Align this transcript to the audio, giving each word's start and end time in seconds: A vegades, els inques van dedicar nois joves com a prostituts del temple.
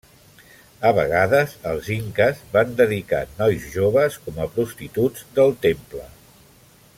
A 0.89 0.91
vegades, 0.99 1.51
els 1.71 1.89
inques 1.95 2.41
van 2.55 2.71
dedicar 2.79 3.19
nois 3.43 3.69
joves 3.75 4.17
com 4.25 4.41
a 4.47 4.49
prostituts 4.57 5.29
del 5.37 5.55
temple. 5.69 6.09